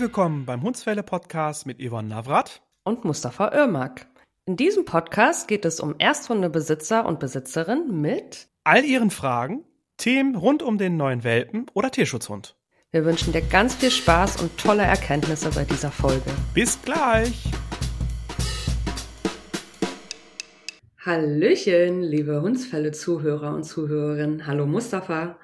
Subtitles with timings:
[0.00, 4.06] Herzlich willkommen beim Hundsfälle Podcast mit Yvonne Navrat und Mustafa Irmak.
[4.46, 9.62] In diesem Podcast geht es um Ersthundebesitzer und Besitzerinnen mit all ihren Fragen,
[9.98, 12.56] Themen rund um den neuen Welpen oder Tierschutzhund.
[12.92, 16.30] Wir wünschen dir ganz viel Spaß und tolle Erkenntnisse bei dieser Folge.
[16.54, 17.50] Bis gleich!
[21.04, 24.46] Hallöchen, liebe Hundsfälle-Zuhörer und Zuhörerinnen.
[24.46, 25.36] Hallo Mustafa.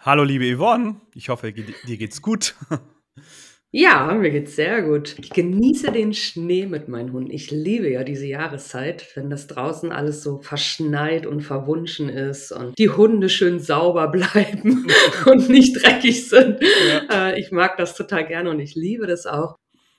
[0.00, 1.00] Hallo liebe Yvonne.
[1.14, 2.56] Ich hoffe, dir geht's gut.
[3.72, 5.16] Ja, mir geht's sehr gut.
[5.18, 7.30] Ich genieße den Schnee mit meinen Hunden.
[7.30, 12.78] Ich liebe ja diese Jahreszeit, wenn das draußen alles so verschneit und verwunschen ist und
[12.78, 14.86] die Hunde schön sauber bleiben
[15.26, 16.60] und nicht dreckig sind.
[16.88, 17.30] Ja.
[17.30, 19.56] Äh, ich mag das total gerne und ich liebe das auch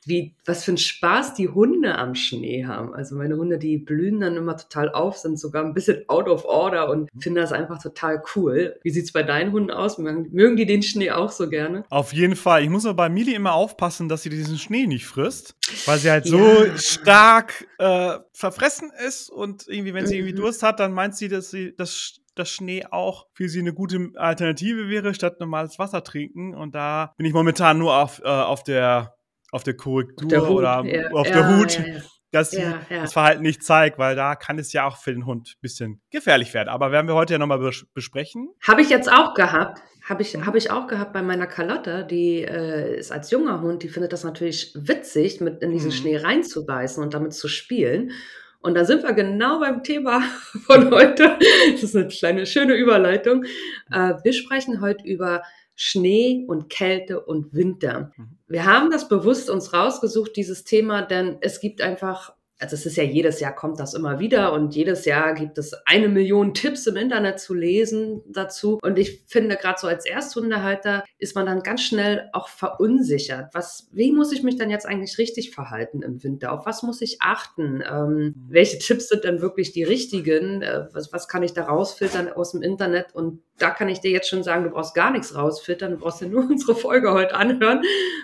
[0.08, 2.94] wie, was für ein Spaß die Hunde am Schnee haben.
[2.94, 6.46] Also meine Hunde, die blühen dann immer total auf, sind sogar ein bisschen out of
[6.46, 8.80] order und finden das einfach total cool.
[8.84, 9.98] Wie sieht's bei deinen Hunden aus?
[9.98, 11.84] Mögen die den Schnee auch so gerne?
[11.90, 12.64] Auf jeden Fall.
[12.64, 16.10] Ich muss aber bei Mili immer aufpassen, dass sie diesen Schnee nicht frisst, weil sie
[16.10, 16.32] halt ja.
[16.32, 20.38] so stark äh, verfressen ist und irgendwie, wenn sie irgendwie mhm.
[20.38, 24.12] Durst hat, dann meint sie, dass sie das dass Schnee auch für sie eine gute
[24.16, 26.54] Alternative wäre, statt normales Wasser trinken.
[26.54, 29.17] Und da bin ich momentan nur auf, äh, auf der
[29.52, 31.10] auf der Korrektur auf der oder ja.
[31.12, 34.74] auf ja, der Hut, ja, dass sie das Verhalten nicht zeigt, weil da kann es
[34.74, 36.70] ja auch für den Hund ein bisschen gefährlich werden.
[36.70, 38.50] Aber werden wir heute ja nochmal bes besprechen.
[38.68, 39.82] Habe ich jetzt auch gehabt.
[40.08, 43.84] Habe ich, hab ich auch gehabt bei meiner Carlotta, die äh, ist als junger Hund,
[43.84, 45.96] die findet das natürlich witzig, mit in diesen mhm.
[45.96, 48.12] Schnee reinzubeißen und damit zu spielen.
[48.60, 50.22] Und da sind wir genau beim Thema
[50.66, 51.38] von heute.
[51.72, 53.44] Das ist eine kleine, schöne Überleitung.
[53.92, 55.44] Äh, wir sprechen heute über
[55.80, 58.12] Schnee und Kälte und Winter.
[58.18, 58.30] Mhm.
[58.48, 62.98] Wir haben das bewusst uns rausgesucht, dieses Thema, denn es gibt einfach also es ist
[62.98, 66.88] ja jedes Jahr kommt das immer wieder und jedes Jahr gibt es eine Million Tipps
[66.88, 68.80] im Internet zu lesen dazu.
[68.82, 73.54] Und ich finde, gerade so als Ersthundehalter ist man dann ganz schnell auch verunsichert.
[73.54, 76.52] Was, wie muss ich mich dann jetzt eigentlich richtig verhalten im Winter?
[76.52, 77.84] Auf was muss ich achten?
[77.88, 78.34] Ähm, mhm.
[78.50, 80.62] welche Tipps sind denn wirklich die richtigen?
[80.62, 83.14] Äh, was, was kann ich da rausfiltern aus dem Internet?
[83.14, 86.22] Und da kann ich dir jetzt schon sagen, du brauchst gar nichts rausfiltern, du brauchst
[86.22, 87.82] ja nur unsere Folge heute anhören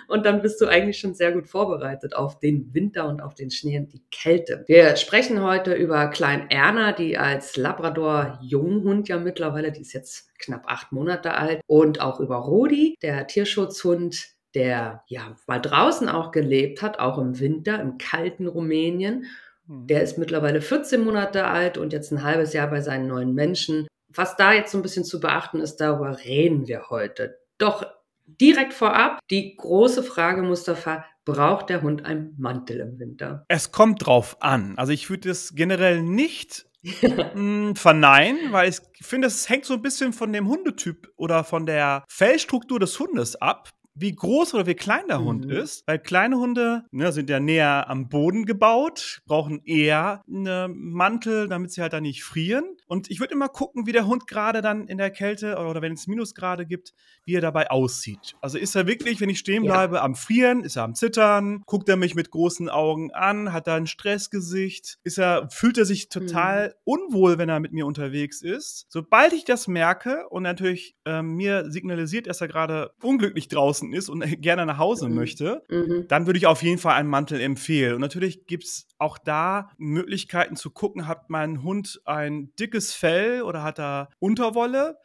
[0.08, 3.50] und dann bist du eigentlich schon sehr gut vorbereitet auf den Winter und auf den
[3.50, 4.23] Schnee und die Kälte.
[4.66, 10.38] Wir sprechen heute über Klein Erna, die als Labrador Junghund ja mittlerweile, die ist jetzt
[10.38, 16.30] knapp acht Monate alt und auch über Rodi, der Tierschutzhund, der ja mal draußen auch
[16.30, 19.26] gelebt hat, auch im Winter, im kalten Rumänien.
[19.66, 19.86] Hm.
[19.86, 23.88] Der ist mittlerweile 14 Monate alt und jetzt ein halbes Jahr bei seinen neuen Menschen
[24.16, 27.38] was da jetzt so ein bisschen zu beachten ist, darüber reden wir heute.
[27.58, 27.86] Doch
[28.26, 33.44] direkt vorab die große Frage, Mustafa, braucht der Hund einen Mantel im Winter?
[33.48, 34.74] Es kommt drauf an.
[34.76, 39.82] Also ich würde es generell nicht hm, verneinen, weil ich finde, es hängt so ein
[39.82, 44.74] bisschen von dem Hundetyp oder von der Fellstruktur des Hundes ab wie groß oder wie
[44.74, 45.24] klein der mhm.
[45.24, 45.86] Hund ist.
[45.86, 51.72] Weil kleine Hunde ne, sind ja näher am Boden gebaut, brauchen eher einen Mantel, damit
[51.72, 52.64] sie halt da nicht frieren.
[52.86, 55.92] Und ich würde immer gucken, wie der Hund gerade dann in der Kälte oder wenn
[55.92, 56.92] es Minusgrade gibt,
[57.24, 58.34] wie er dabei aussieht.
[58.40, 60.02] Also ist er wirklich, wenn ich stehen bleibe, ja.
[60.02, 63.74] am Frieren, ist er am Zittern, guckt er mich mit großen Augen an, hat er
[63.74, 66.72] ein Stressgesicht, ist er, fühlt er sich total mhm.
[66.84, 68.86] unwohl, wenn er mit mir unterwegs ist.
[68.88, 73.92] Sobald ich das merke und natürlich äh, mir signalisiert, dass er gerade unglücklich draußen draußen
[73.92, 75.14] ist und gerne nach Hause mhm.
[75.14, 76.06] möchte, mhm.
[76.08, 77.94] dann würde ich auf jeden Fall einen Mantel empfehlen.
[77.94, 83.42] Und natürlich gibt es auch da Möglichkeiten zu gucken, hat mein Hund ein dickes Fell
[83.42, 84.96] oder hat er Unterwolle?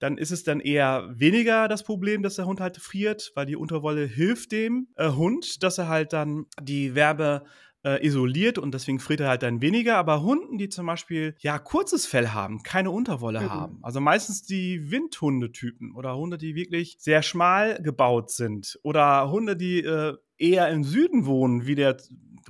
[0.00, 3.56] dann ist es dann eher weniger das Problem, dass der Hund halt friert, weil die
[3.56, 7.44] Unterwolle hilft dem äh, Hund, dass er halt dann die Werbe
[7.84, 9.96] äh, isoliert und deswegen friert er halt dann weniger.
[9.96, 13.50] Aber Hunden, die zum Beispiel ja kurzes Fell haben, keine Unterwolle mhm.
[13.50, 19.56] haben, also meistens die Windhundetypen oder Hunde, die wirklich sehr schmal gebaut sind oder Hunde,
[19.56, 21.96] die äh, eher im Süden wohnen, wie der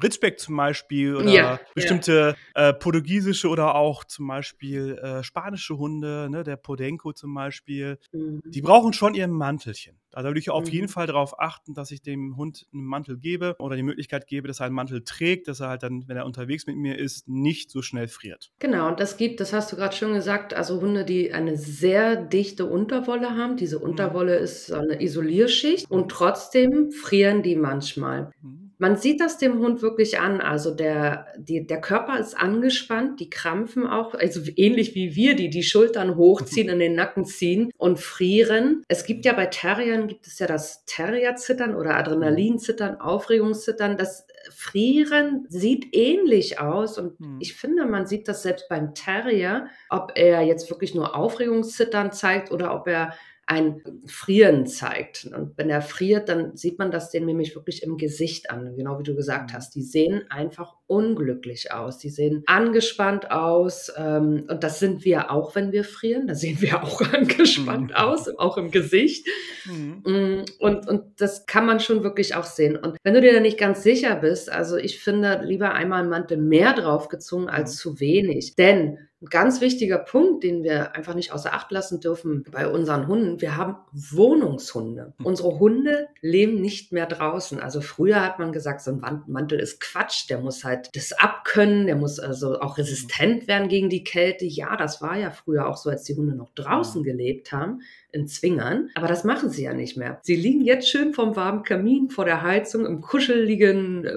[0.02, 2.68] Ritschbeck zum Beispiel oder ja, bestimmte ja.
[2.68, 8.42] Äh, portugiesische oder auch zum Beispiel äh, spanische Hunde, ne, der Podenco zum Beispiel, mhm.
[8.44, 9.98] die brauchen schon ihr Mantelchen.
[10.12, 10.72] Also würde ich auf mhm.
[10.72, 14.46] jeden Fall darauf achten, dass ich dem Hund einen Mantel gebe oder die Möglichkeit gebe,
[14.48, 17.28] dass er einen Mantel trägt, dass er halt dann, wenn er unterwegs mit mir ist,
[17.28, 18.52] nicht so schnell friert.
[18.60, 22.16] Genau, und das gibt, das hast du gerade schon gesagt, also Hunde, die eine sehr
[22.16, 23.56] dichte Unterwolle haben.
[23.56, 23.84] Diese mhm.
[23.84, 28.30] Unterwolle ist so eine Isolierschicht und trotzdem frieren die manchmal.
[28.40, 28.63] Mhm.
[28.78, 30.40] Man sieht das dem Hund wirklich an.
[30.40, 35.50] Also der, die, der Körper ist angespannt, die krampfen auch, also ähnlich wie wir, die
[35.50, 38.82] die Schultern hochziehen, in den Nacken ziehen und frieren.
[38.88, 43.96] Es gibt ja bei Terriern, gibt es ja das Terrierzittern oder Adrenalinzittern, Aufregungszittern.
[43.96, 47.38] Das Frieren sieht ähnlich aus und hm.
[47.40, 52.50] ich finde, man sieht das selbst beim Terrier, ob er jetzt wirklich nur Aufregungszittern zeigt
[52.50, 53.14] oder ob er
[53.46, 55.26] ein Frieren zeigt.
[55.26, 58.98] Und wenn er friert, dann sieht man das denen nämlich wirklich im Gesicht an, genau
[58.98, 59.54] wie du gesagt mhm.
[59.54, 59.74] hast.
[59.74, 61.98] Die sehen einfach unglücklich aus.
[61.98, 63.92] Die sehen angespannt aus.
[63.96, 66.26] Ähm, und das sind wir auch, wenn wir frieren.
[66.26, 67.96] Da sehen wir auch angespannt mhm.
[67.96, 69.26] aus, auch im Gesicht.
[69.64, 70.02] Mhm.
[70.04, 72.76] Mm, und, und das kann man schon wirklich auch sehen.
[72.76, 76.10] Und wenn du dir da nicht ganz sicher bist, also ich finde, lieber einmal einen
[76.10, 77.78] Mantel mehr draufgezogen als mhm.
[77.78, 78.54] zu wenig.
[78.56, 83.06] Denn ein ganz wichtiger Punkt, den wir einfach nicht außer Acht lassen dürfen bei unseren
[83.06, 85.14] Hunden, wir haben Wohnungshunde.
[85.16, 85.24] Mhm.
[85.24, 87.58] Unsere Hunde leben nicht mehr draußen.
[87.58, 91.86] Also früher hat man gesagt, so ein Mantel ist Quatsch, der muss halt das abkönnen,
[91.86, 94.44] der muss also auch resistent werden gegen die Kälte.
[94.44, 97.80] Ja, das war ja früher auch so, als die Hunde noch draußen gelebt haben
[98.14, 98.90] in Zwingern.
[98.94, 100.20] Aber das machen sie ja nicht mehr.
[100.22, 104.12] Sie liegen jetzt schön vom warmen Kamin vor der Heizung im kuscheligen äh,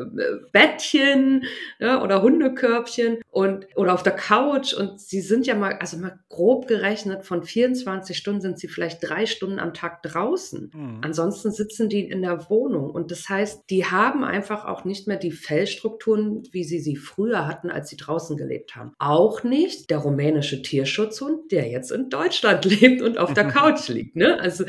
[0.51, 1.43] Bettchen
[1.79, 6.19] ja, oder Hundekörbchen und oder auf der Couch und sie sind ja mal, also mal
[6.29, 10.71] grob gerechnet, von 24 Stunden sind sie vielleicht drei Stunden am Tag draußen.
[10.73, 11.01] Mhm.
[11.01, 15.17] Ansonsten sitzen die in der Wohnung und das heißt, die haben einfach auch nicht mehr
[15.17, 18.93] die Fellstrukturen, wie sie sie früher hatten, als sie draußen gelebt haben.
[18.99, 24.15] Auch nicht der rumänische Tierschutzhund, der jetzt in Deutschland lebt und auf der Couch liegt.
[24.15, 24.39] Ne?
[24.39, 24.65] Also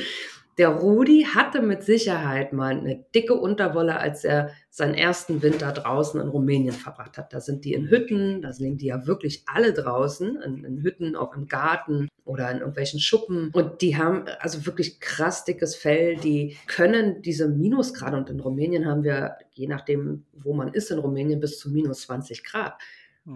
[0.58, 6.20] der Rudi hatte mit Sicherheit mal eine dicke Unterwolle, als er seinen ersten Winter draußen
[6.20, 7.32] in Rumänien verbracht hat.
[7.32, 11.14] Da sind die in Hütten, da sind die ja wirklich alle draußen, in, in, Hütten,
[11.14, 13.50] auch im Garten oder in irgendwelchen Schuppen.
[13.52, 18.86] Und die haben also wirklich krass dickes Fell, die können diese Minusgrade, und in Rumänien
[18.86, 22.74] haben wir, je nachdem, wo man ist in Rumänien, bis zu minus 20 Grad.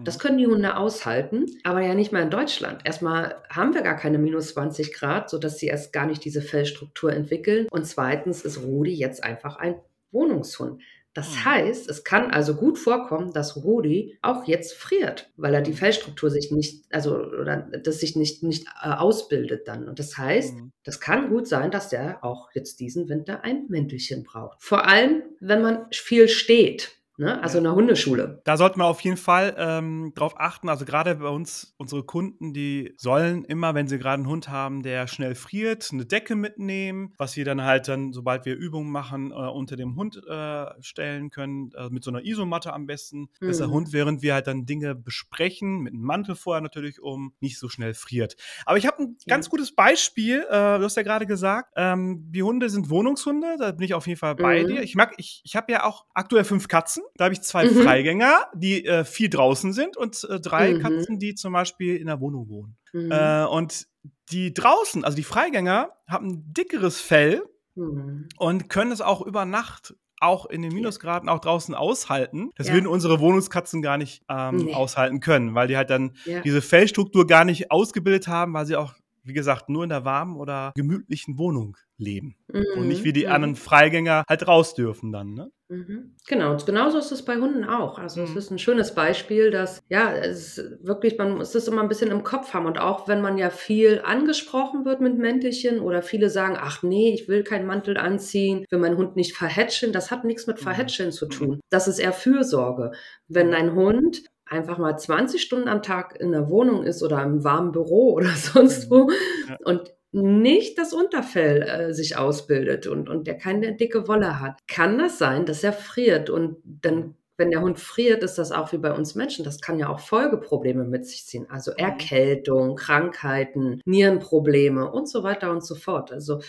[0.03, 0.21] Das mhm.
[0.21, 2.81] können die Hunde aushalten, aber ja nicht mal in Deutschland.
[2.83, 7.13] Erstmal haben wir gar keine minus 20 Grad, sodass sie erst gar nicht diese Fellstruktur
[7.13, 7.67] entwickeln.
[7.69, 9.75] Und zweitens ist Rudi jetzt einfach ein
[10.11, 10.81] Wohnungshund.
[11.13, 11.45] Das mhm.
[11.45, 16.31] heißt, es kann also gut vorkommen, dass Rudi auch jetzt friert, weil er die Fellstruktur
[16.31, 19.87] sich nicht, also oder das sich nicht, nicht äh, ausbildet dann.
[19.87, 20.71] Und das heißt, mhm.
[20.83, 24.57] das kann gut sein, dass der auch jetzt diesen Winter ein Mäntelchen braucht.
[24.63, 26.97] Vor allem, wenn man viel steht.
[27.17, 27.41] Ne?
[27.43, 28.41] Also in der Hundeschule.
[28.43, 30.69] Da sollten wir auf jeden Fall ähm, drauf achten.
[30.69, 34.81] Also gerade bei uns, unsere Kunden, die sollen immer, wenn sie gerade einen Hund haben,
[34.81, 39.31] der schnell friert, eine Decke mitnehmen, was wir dann halt dann, sobald wir Übungen machen,
[39.31, 43.47] äh, unter dem Hund äh, stellen können, äh, mit so einer Isomatte am besten, mhm.
[43.47, 43.73] dass der.
[43.73, 47.69] Hund, während wir halt dann Dinge besprechen, mit einem Mantel vorher natürlich um, nicht so
[47.69, 48.35] schnell friert.
[48.65, 49.35] Aber ich habe ein ja.
[49.35, 50.45] ganz gutes Beispiel.
[50.49, 53.55] Äh, du hast ja gerade gesagt, ähm, die Hunde sind Wohnungshunde.
[53.59, 54.67] Da bin ich auf jeden Fall bei mhm.
[54.67, 54.81] dir.
[54.83, 57.02] Ich mag, ich, ich habe ja auch aktuell fünf Katzen.
[57.15, 57.83] Da habe ich zwei mhm.
[57.83, 60.81] Freigänger, die äh, viel draußen sind und äh, drei mhm.
[60.81, 62.77] Katzen, die zum Beispiel in der Wohnung wohnen.
[62.91, 63.11] Mhm.
[63.11, 63.87] Äh, und
[64.31, 67.43] die draußen, also die Freigänger, haben ein dickeres Fell
[67.75, 68.27] mhm.
[68.37, 72.51] und können es auch über Nacht auch in den Minusgraden auch draußen aushalten.
[72.55, 72.73] Das ja.
[72.73, 74.73] würden unsere Wohnungskatzen gar nicht ähm, nee.
[74.73, 76.39] aushalten können, weil die halt dann ja.
[76.41, 80.37] diese Fellstruktur gar nicht ausgebildet haben, weil sie auch wie gesagt, nur in der warmen
[80.37, 82.35] oder gemütlichen Wohnung leben.
[82.51, 82.65] Mhm.
[82.75, 83.31] Und nicht wie die mhm.
[83.31, 85.51] anderen Freigänger halt raus dürfen dann, ne?
[85.69, 86.15] Mhm.
[86.27, 87.97] Genau, und genauso ist es bei Hunden auch.
[87.97, 88.37] Also es mhm.
[88.37, 92.23] ist ein schönes Beispiel, dass, ja, es wirklich, man muss das immer ein bisschen im
[92.23, 92.65] Kopf haben.
[92.65, 97.13] Und auch wenn man ja viel angesprochen wird mit Mäntelchen oder viele sagen, ach nee,
[97.13, 100.63] ich will keinen Mantel anziehen, will meinen Hund nicht verhätscheln, das hat nichts mit mhm.
[100.63, 101.59] Verhätscheln zu tun.
[101.69, 102.91] Das ist eher Fürsorge.
[103.27, 104.23] Wenn ein Hund
[104.53, 108.29] einfach mal 20 Stunden am Tag in der Wohnung ist oder im warmen Büro oder
[108.29, 109.09] sonst wo
[109.49, 109.57] ja.
[109.65, 114.99] und nicht das Unterfell äh, sich ausbildet und, und der keine dicke Wolle hat, kann
[114.99, 116.29] das sein, dass er friert.
[116.29, 119.43] Und dann, wenn der Hund friert, ist das auch wie bei uns Menschen.
[119.43, 121.47] Das kann ja auch Folgeprobleme mit sich ziehen.
[121.49, 121.77] Also mhm.
[121.77, 126.11] Erkältung, Krankheiten, Nierenprobleme und so weiter und so fort.
[126.11, 126.41] Also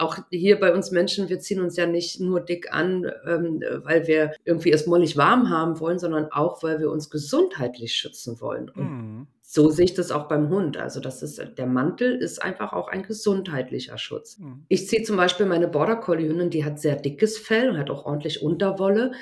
[0.00, 4.06] auch hier bei uns Menschen, wir ziehen uns ja nicht nur dick an, ähm, weil
[4.06, 8.68] wir irgendwie es mollig warm haben wollen, sondern auch, weil wir uns gesundheitlich schützen wollen.
[8.68, 9.26] Und mhm.
[9.42, 10.76] so sehe ich das auch beim Hund.
[10.76, 14.38] Also das ist, der Mantel ist einfach auch ein gesundheitlicher Schutz.
[14.38, 14.64] Mhm.
[14.68, 17.90] Ich ziehe zum Beispiel meine Border Collie Hündin, die hat sehr dickes Fell und hat
[17.90, 19.12] auch ordentlich Unterwolle.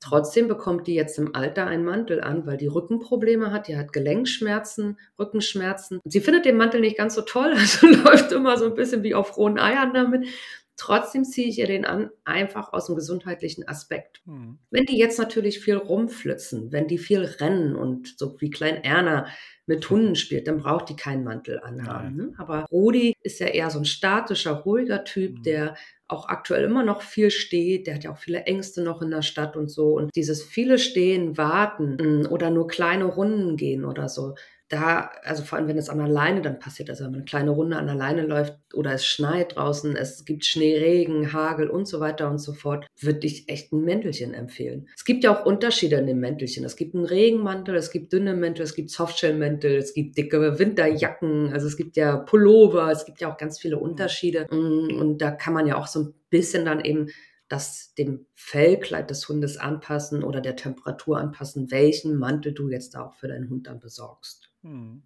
[0.00, 3.66] Trotzdem bekommt die jetzt im Alter einen Mantel an, weil die Rückenprobleme hat.
[3.68, 6.00] Die hat Gelenkschmerzen, Rückenschmerzen.
[6.04, 9.14] Sie findet den Mantel nicht ganz so toll, also läuft immer so ein bisschen wie
[9.14, 10.28] auf rohen Eiern damit.
[10.76, 14.20] Trotzdem ziehe ich ihr den an, einfach aus dem gesundheitlichen Aspekt.
[14.26, 14.58] Mhm.
[14.70, 19.26] Wenn die jetzt natürlich viel rumflitzen, wenn die viel rennen und so wie Klein Erna
[19.66, 22.16] mit Hunden spielt, dann braucht die keinen Mantel anhaben.
[22.16, 22.34] Ne?
[22.36, 25.42] Aber Rudi ist ja eher so ein statischer, ruhiger Typ, mhm.
[25.44, 25.76] der
[26.08, 27.86] auch aktuell immer noch viel steht.
[27.86, 29.94] Der hat ja auch viele Ängste noch in der Stadt und so.
[29.94, 34.34] Und dieses viele Stehen, Warten mm, oder nur kleine Runden gehen oder so,
[34.68, 37.24] da, also vor allem wenn es an der Leine dann passiert, also wenn man eine
[37.24, 41.86] kleine Runde an der Leine läuft oder es schneit draußen, es gibt Schneeregen, Hagel und
[41.86, 44.88] so weiter und so fort, würde ich echt ein Mäntelchen empfehlen.
[44.96, 46.64] Es gibt ja auch Unterschiede in dem Mäntelchen.
[46.64, 51.52] Es gibt einen Regenmantel, es gibt dünne Mäntel, es gibt Softshell-Mäntel, es gibt dicke Winterjacken,
[51.52, 54.46] also es gibt ja Pullover, es gibt ja auch ganz viele Unterschiede.
[54.50, 57.06] Mm, und da kann man ja auch so ein bisschen dann eben
[57.48, 63.14] das dem Fellkleid des Hundes anpassen oder der Temperatur anpassen, welchen Mantel du jetzt auch
[63.14, 64.45] für deinen Hund dann besorgst.
[64.66, 65.02] Hm.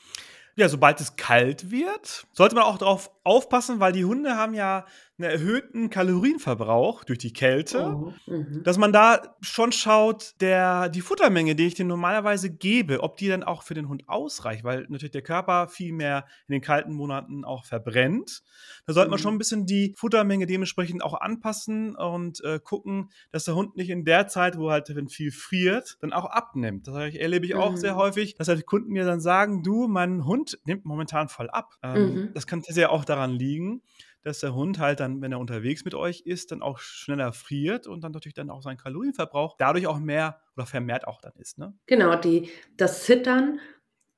[0.57, 4.85] Ja, sobald es kalt wird, sollte man auch darauf aufpassen, weil die Hunde haben ja
[5.23, 8.63] einen erhöhten Kalorienverbrauch durch die Kälte, oh, mhm.
[8.65, 13.29] dass man da schon schaut, der, die Futtermenge, die ich dir normalerweise gebe, ob die
[13.29, 16.93] dann auch für den Hund ausreicht, weil natürlich der Körper viel mehr in den kalten
[16.93, 18.43] Monaten auch verbrennt.
[18.87, 19.37] Da sollte man schon mhm.
[19.37, 24.05] ein bisschen die Futtermenge dementsprechend auch anpassen und äh, gucken, dass der Hund nicht in
[24.05, 26.89] der Zeit, wo halt wenn viel friert, dann auch abnimmt.
[26.89, 27.77] Das erlebe ich auch mhm.
[27.77, 31.75] sehr häufig, dass halt Kunden mir dann sagen, du, mein Hund nimmt momentan voll ab.
[31.83, 32.31] Ähm, mhm.
[32.35, 33.83] Das kann sehr auch daran liegen,
[34.23, 37.87] dass der Hund halt dann, wenn er unterwegs mit euch ist, dann auch schneller friert
[37.87, 41.59] und dann natürlich dann auch sein Kalorienverbrauch dadurch auch mehr oder vermehrt auch dann ist.
[41.59, 41.75] Ne?
[41.87, 43.61] Genau, die, das Zittern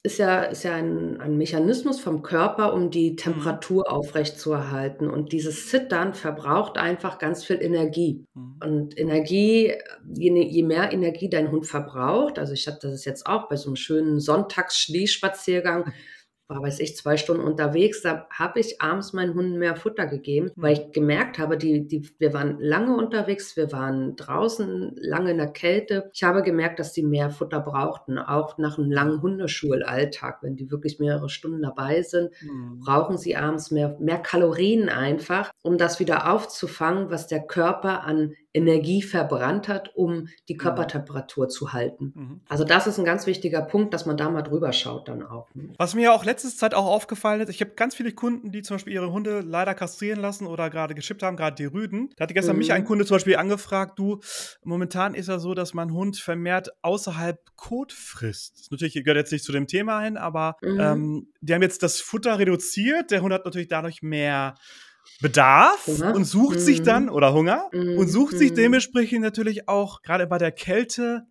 [0.05, 3.17] ist ja, ist ja ein, ein Mechanismus vom Körper, um die mhm.
[3.19, 5.09] Temperatur aufrechtzuerhalten.
[5.09, 8.25] Und dieses Zittern verbraucht einfach ganz viel Energie.
[8.35, 8.57] Mhm.
[8.63, 9.73] Und Energie,
[10.13, 13.69] je, je, mehr Energie dein Hund verbraucht, also ich habe das jetzt auch bei so
[13.69, 15.93] einem schönen Sonntagsschließspaziergang,
[16.53, 20.51] war, weiß ich, zwei Stunden unterwegs, da habe ich abends meinen Hunden mehr Futter gegeben,
[20.57, 25.39] weil ich gemerkt habe, die, die, wir waren lange unterwegs, wir waren draußen lange in
[25.39, 26.11] der Kälte.
[26.13, 30.71] Ich habe gemerkt, dass die mehr Futter brauchten, auch nach einem langen Hundeschulalltag, wenn die
[30.71, 32.81] wirklich mehrere Stunden dabei sind, mhm.
[32.81, 38.35] brauchen sie abends mehr, mehr Kalorien einfach, um das wieder aufzufangen, was der Körper an
[38.55, 40.57] Energie verbrannt hat, um die.
[40.63, 42.13] Körpertemperatur zu halten.
[42.15, 42.41] Mhm.
[42.49, 45.53] Also das ist ein ganz wichtiger Punkt, dass man da mal drüber schaut dann auch.
[45.55, 45.73] Ne?
[45.77, 48.63] Was mir ja auch letzte Zeit auch aufgefallen ist, ich habe ganz viele Kunden, die
[48.63, 52.11] zum Beispiel ihre Hunde leider kastrieren lassen oder gerade geschippt haben, gerade die Rüden.
[52.17, 52.59] Da hatte gestern mhm.
[52.59, 54.21] mich ein Kunde zum Beispiel angefragt, du,
[54.63, 58.61] momentan ist ja so, dass mein Hund vermehrt außerhalb Kot frisst.
[58.61, 60.81] Das natürlich gehört jetzt nicht zu dem Thema hin, aber mhm.
[60.81, 63.11] ähm, die haben jetzt das Futter reduziert.
[63.11, 64.55] Der Hund hat natürlich dadurch mehr
[65.21, 66.15] Bedarf Hunger?
[66.15, 66.61] und sucht mhm.
[66.61, 67.99] sich dann, oder Hunger, mhm.
[67.99, 68.57] und sucht sich mhm.
[68.57, 71.27] dementsprechend natürlich auch gerade bei der Kälte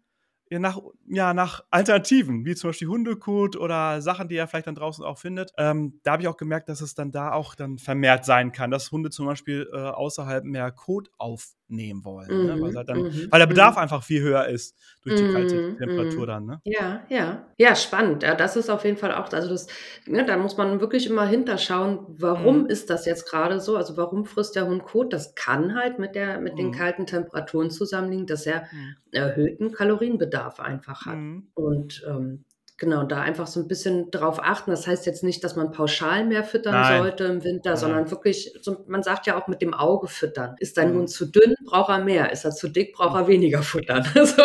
[0.49, 0.79] nach,
[1.13, 5.17] ja, nach Alternativen, wie zum Beispiel Hundekot oder Sachen, die er vielleicht dann draußen auch
[5.17, 5.51] findet.
[5.57, 8.71] Ähm, da habe ich auch gemerkt, dass es dann da auch dann vermehrt sein kann,
[8.71, 12.29] dass Hunde zum Beispiel äh, außerhalb mehr Kot auf nehmen wollen.
[12.29, 12.61] Mhm, ne?
[12.61, 13.81] weil, halt dann, mhm, weil, der Bedarf mhm.
[13.81, 16.27] einfach viel höher ist durch die kalte mhm, Temperatur mhm.
[16.27, 16.45] dann.
[16.45, 16.61] Ne?
[16.65, 17.45] Ja, ja.
[17.57, 18.23] Ja, spannend.
[18.23, 19.67] Ja, das ist auf jeden Fall auch, also das,
[20.05, 22.65] ne, da muss man wirklich immer hinterschauen, warum mhm.
[22.67, 23.77] ist das jetzt gerade so?
[23.77, 25.13] Also warum frisst der Hund Kot?
[25.13, 28.67] Das kann halt mit, der, mit den kalten Temperaturen zusammenliegen, dass er
[29.11, 31.17] erhöhten Kalorienbedarf einfach hat.
[31.53, 32.45] Und ähm,
[32.81, 34.71] Genau, da einfach so ein bisschen drauf achten.
[34.71, 36.97] Das heißt jetzt nicht, dass man pauschal mehr füttern Nein.
[36.97, 37.77] sollte im Winter, Nein.
[37.77, 40.55] sondern wirklich, so, man sagt ja auch mit dem Auge füttern.
[40.57, 40.97] Ist dein mhm.
[40.97, 42.31] Hund zu dünn, braucht er mehr.
[42.31, 44.03] Ist er zu dick, braucht er weniger futtern.
[44.15, 44.41] Also,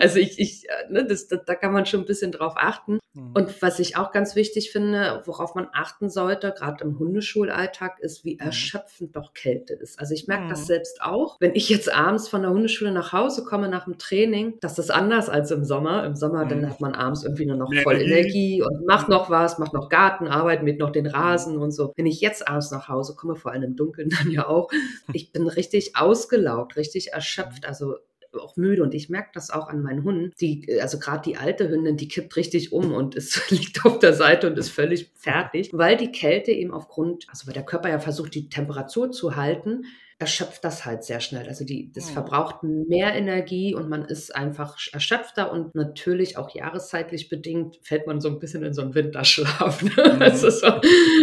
[0.00, 3.00] also ich, ich ne, das, das, da kann man schon ein bisschen drauf achten.
[3.14, 3.32] Mhm.
[3.34, 8.24] Und was ich auch ganz wichtig finde, worauf man achten sollte, gerade im Hundeschulalltag, ist,
[8.24, 8.46] wie mhm.
[8.46, 9.98] erschöpfend doch Kälte ist.
[9.98, 11.36] Also ich merke das selbst auch.
[11.40, 14.92] Wenn ich jetzt abends von der Hundeschule nach Hause komme nach dem Training, das ist
[14.92, 16.04] anders als im Sommer.
[16.04, 19.58] Im Sommer, dann hat man abends irgendwie nur noch voll Energie und macht noch was,
[19.58, 21.92] macht noch Gartenarbeit mit noch den Rasen und so.
[21.96, 24.70] Wenn ich jetzt abends nach Hause komme, vor allem im Dunkeln dann ja auch,
[25.12, 27.66] ich bin richtig ausgelaugt, richtig erschöpft.
[27.66, 27.96] Also
[28.40, 30.32] auch müde und ich merke das auch an meinen Hunden.
[30.40, 34.14] Die, also gerade die alte Hündin, die kippt richtig um und es liegt auf der
[34.14, 37.98] Seite und ist völlig fertig, weil die Kälte eben aufgrund, also weil der Körper ja
[37.98, 39.84] versucht, die Temperatur zu halten,
[40.22, 41.48] erschöpft das halt sehr schnell.
[41.48, 42.12] Also die, das mhm.
[42.14, 48.20] verbraucht mehr Energie und man ist einfach erschöpfter und natürlich auch jahreszeitlich bedingt fällt man
[48.20, 49.82] so ein bisschen in so einen Winterschlaf.
[49.82, 49.90] Ne?
[50.12, 50.20] Mhm.
[50.20, 50.66] Also, so,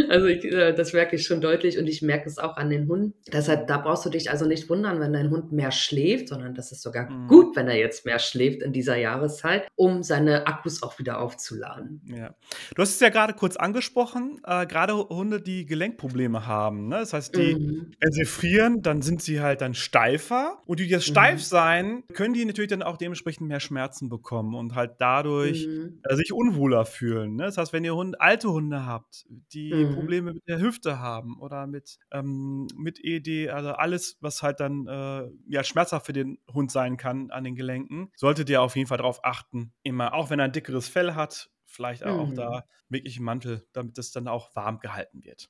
[0.09, 2.87] also ich, äh, das merke ich schon deutlich und ich merke es auch an den
[2.87, 3.13] Hunden.
[3.31, 6.71] Deshalb, da brauchst du dich also nicht wundern, wenn dein Hund mehr schläft, sondern das
[6.71, 7.27] ist sogar mhm.
[7.27, 12.01] gut, wenn er jetzt mehr schläft in dieser Jahreszeit, um seine Akkus auch wieder aufzuladen.
[12.05, 12.35] Ja.
[12.75, 16.87] Du hast es ja gerade kurz angesprochen, äh, gerade Hunde, die Gelenkprobleme haben.
[16.87, 16.97] Ne?
[16.97, 17.91] Das heißt, die, mhm.
[17.99, 20.61] wenn sie frieren, dann sind sie halt dann steifer.
[20.65, 21.11] Und durch das mhm.
[21.11, 26.01] Steifsein können die natürlich dann auch dementsprechend mehr Schmerzen bekommen und halt dadurch mhm.
[26.03, 27.35] äh, sich unwohler fühlen.
[27.35, 27.43] Ne?
[27.43, 29.93] Das heißt, wenn ihr Hund, alte Hunde habt, die mhm.
[29.93, 34.87] Probleme mit der Hüfte haben oder mit, ähm, mit ED, also alles, was halt dann
[34.87, 38.87] äh, ja, schmerzhaft für den Hund sein kann an den Gelenken, solltet ihr auf jeden
[38.87, 39.71] Fall darauf achten.
[39.83, 42.93] Immer, auch wenn er ein dickeres Fell hat, vielleicht auch da mhm.
[42.93, 45.47] wirklich einen Mantel, damit es dann auch warm gehalten wird.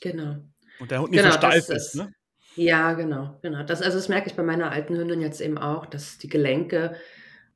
[0.00, 0.36] Genau.
[0.78, 2.12] Und der Hund nicht genau, so steif ist, ne?
[2.56, 3.64] Ja, genau, genau.
[3.64, 6.94] Das, also das merke ich bei meiner alten Hündin jetzt eben auch, dass die Gelenke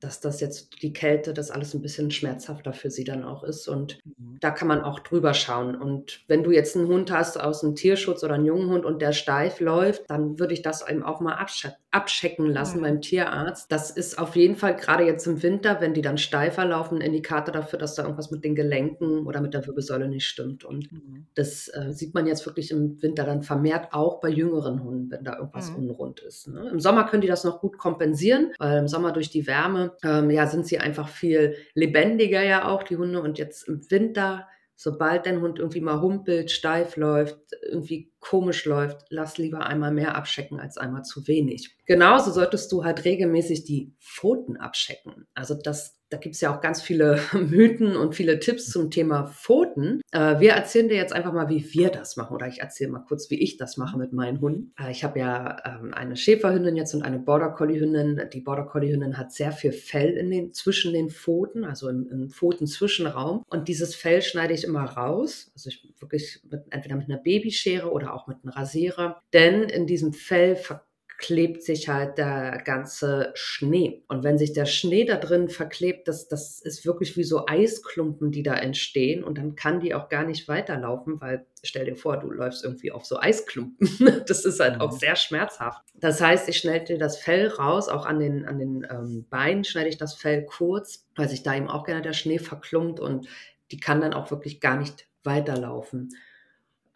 [0.00, 3.66] dass das jetzt die Kälte, das alles ein bisschen schmerzhafter für sie dann auch ist.
[3.66, 4.38] Und mhm.
[4.40, 5.74] da kann man auch drüber schauen.
[5.74, 9.02] Und wenn du jetzt einen Hund hast aus dem Tierschutz oder einen jungen Hund und
[9.02, 11.44] der steif läuft, dann würde ich das eben auch mal
[11.90, 12.82] abchecken lassen mhm.
[12.82, 13.72] beim Tierarzt.
[13.72, 17.00] Das ist auf jeden Fall gerade jetzt im Winter, wenn die dann steifer laufen, ein
[17.00, 20.64] Indikator dafür, dass da irgendwas mit den Gelenken oder mit der Wirbelsäule nicht stimmt.
[20.64, 21.26] Und mhm.
[21.34, 25.24] das äh, sieht man jetzt wirklich im Winter dann vermehrt auch bei jüngeren Hunden, wenn
[25.24, 25.88] da irgendwas mhm.
[25.88, 26.46] unrund ist.
[26.46, 26.68] Ne?
[26.70, 30.30] Im Sommer können die das noch gut kompensieren, weil im Sommer durch die Wärme ähm,
[30.30, 33.20] ja, sind sie einfach viel lebendiger ja auch, die Hunde.
[33.22, 39.06] Und jetzt im Winter, sobald dein Hund irgendwie mal humpelt, steif läuft, irgendwie komisch läuft,
[39.10, 41.76] lass lieber einmal mehr abchecken als einmal zu wenig.
[41.86, 45.26] Genauso solltest du halt regelmäßig die Pfoten abchecken.
[45.34, 49.26] Also das da gibt es ja auch ganz viele Mythen und viele Tipps zum Thema
[49.26, 50.00] Pfoten.
[50.10, 52.34] Äh, wir erzählen dir jetzt einfach mal, wie wir das machen.
[52.34, 54.72] Oder ich erzähle mal kurz, wie ich das mache mit meinen Hunden.
[54.80, 58.22] Äh, ich habe ja ähm, eine Schäferhündin jetzt und eine Border Collie Hündin.
[58.32, 62.08] Die Border Collie Hündin hat sehr viel Fell in den, zwischen den Pfoten, also im,
[62.10, 63.44] im Pfotenzwischenraum.
[63.48, 65.50] Und dieses Fell schneide ich immer raus.
[65.54, 69.20] Also ich wirklich mit, entweder mit einer Babyschere oder auch mit einem Rasierer.
[69.32, 70.88] Denn in diesem Fell ver
[71.18, 74.04] klebt sich halt der ganze Schnee.
[74.06, 78.30] Und wenn sich der Schnee da drin verklebt, das, das ist wirklich wie so Eisklumpen,
[78.30, 79.24] die da entstehen.
[79.24, 82.92] Und dann kann die auch gar nicht weiterlaufen, weil stell dir vor, du läufst irgendwie
[82.92, 83.88] auf so Eisklumpen.
[84.28, 84.98] das ist halt auch mhm.
[84.98, 85.82] sehr schmerzhaft.
[85.94, 89.64] Das heißt, ich schneide dir das Fell raus, auch an den, an den ähm, Beinen
[89.64, 93.26] schneide ich das Fell kurz, weil sich da eben auch gerne der Schnee verklumpt und
[93.72, 96.08] die kann dann auch wirklich gar nicht weiterlaufen.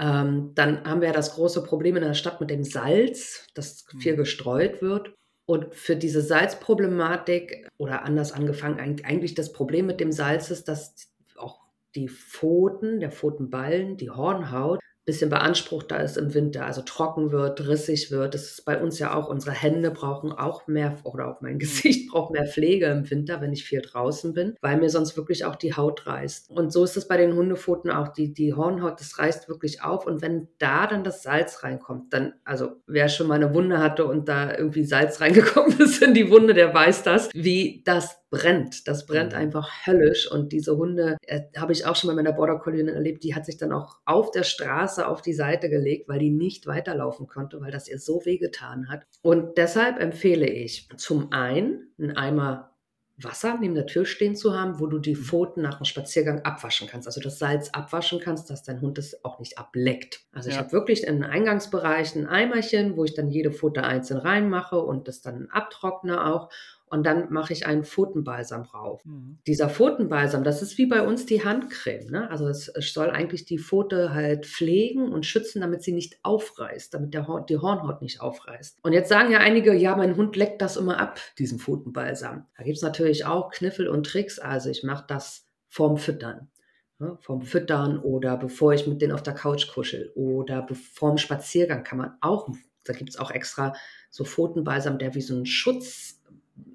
[0.00, 3.84] Ähm, dann haben wir ja das große Problem in der Stadt mit dem Salz, das
[4.00, 4.16] viel mhm.
[4.16, 5.14] gestreut wird.
[5.46, 10.94] Und für diese Salzproblematik oder anders angefangen, eigentlich das Problem mit dem Salz ist, dass
[11.36, 11.60] auch
[11.94, 18.10] die Pfoten, der Pfotenballen, die Hornhaut bisschen beanspruchter ist im Winter, also trocken wird, rissig
[18.12, 18.34] wird.
[18.34, 21.58] Das ist bei uns ja auch, unsere Hände brauchen auch mehr, oder auch mein.
[21.62, 25.44] Gesicht braucht mehr Pflege im Winter, wenn ich viel draußen bin, weil mir sonst wirklich
[25.44, 26.50] auch die Haut reißt.
[26.50, 28.08] Und so ist es bei den Hundepfoten auch.
[28.08, 30.06] Die, die Hornhaut, das reißt wirklich auf.
[30.06, 34.06] Und wenn da dann das Salz reinkommt, dann, also wer schon mal eine Wunde hatte
[34.06, 38.88] und da irgendwie Salz reingekommen ist in die Wunde, der weiß das, wie das brennt.
[38.88, 39.38] Das brennt mhm.
[39.38, 40.28] einfach höllisch.
[40.28, 43.22] Und diese Hunde äh, habe ich auch schon mal mit meiner Border Collie erlebt.
[43.22, 46.66] Die hat sich dann auch auf der Straße auf die Seite gelegt, weil die nicht
[46.66, 49.02] weiterlaufen konnte, weil das ihr so wehgetan hat.
[49.20, 52.70] Und deshalb empfehle ich zum einen einen Eimer
[53.18, 55.22] Wasser neben der Tür stehen zu haben, wo du die mhm.
[55.22, 57.06] Pfoten nach dem Spaziergang abwaschen kannst.
[57.06, 60.20] Also das Salz abwaschen kannst, dass dein Hund es auch nicht ableckt.
[60.32, 60.54] Also ja.
[60.54, 65.06] ich habe wirklich im Eingangsbereich ein Eimerchen, wo ich dann jede Pfote einzeln reinmache und
[65.06, 66.48] das dann abtrockne auch
[66.92, 69.02] und dann mache ich einen Pfotenbalsam drauf.
[69.06, 69.38] Mhm.
[69.46, 72.10] Dieser Pfotenbalsam, das ist wie bei uns die Handcreme.
[72.10, 72.30] Ne?
[72.30, 76.92] Also es, es, soll eigentlich die Pfote halt pflegen und schützen, damit sie nicht aufreißt,
[76.92, 78.80] damit der Horn, die Hornhaut nicht aufreißt.
[78.82, 82.46] Und jetzt sagen ja einige, ja, mein Hund leckt das immer ab, diesen Pfotenbalsam.
[82.58, 84.38] Da gibt es natürlich auch Kniffel und Tricks.
[84.38, 86.50] Also ich mache das vorm Füttern.
[86.98, 87.16] Ne?
[87.22, 91.96] Vorm Füttern oder bevor ich mit denen auf der Couch kuschel oder vorm Spaziergang kann
[91.96, 92.50] man auch,
[92.84, 93.72] da gibt es auch extra
[94.10, 96.21] so Pfotenbalsam, der wie so ein Schutz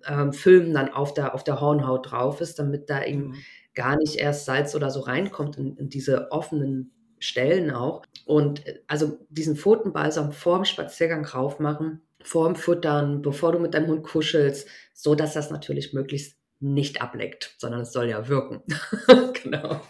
[0.08, 3.36] ähm, Film dann auf der, auf der Hornhaut drauf ist, damit da eben mhm.
[3.74, 8.04] gar nicht erst Salz oder so reinkommt in, in diese offenen Stellen auch.
[8.26, 13.88] Und äh, also diesen Pfotenbalsam vorm Spaziergang drauf machen, vorm Futtern, bevor du mit deinem
[13.88, 18.64] Hund kuschelst, so dass das natürlich möglichst nicht ableckt, sondern es soll ja wirken.
[19.44, 19.82] genau.